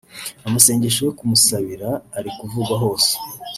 amasengesho 0.47 0.99
yo 1.07 1.13
kumusabira 1.17 1.89
ari 2.17 2.29
kuvugwa 2.37 2.75
hose 2.83 3.11